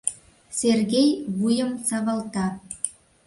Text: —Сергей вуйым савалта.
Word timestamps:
—Сергей 0.59 1.09
вуйым 1.37 1.71
савалта. 1.87 2.47